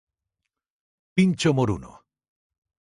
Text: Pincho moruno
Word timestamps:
Pincho 1.15 1.53
moruno 1.57 1.91